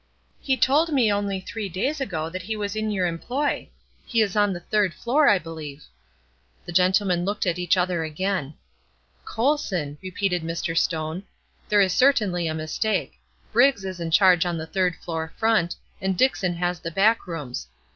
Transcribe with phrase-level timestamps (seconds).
[0.41, 3.69] "He told me only three days ago that he was in your employ.
[4.03, 5.83] He is on the third floor, I believe."
[6.65, 8.55] The gentlemen looked at each other again.
[9.25, 10.75] "Colson!" repeated Mr.
[10.75, 11.21] Stone.
[11.69, 13.19] "There is certainly a mistake.
[13.53, 17.67] Briggs is in charge on the third floor front, and Dickson has the back rooms.